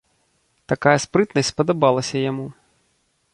Такая 0.71 0.93
спрытнасць 1.03 1.51
спадабалася 1.53 2.15
яму. 2.31 2.47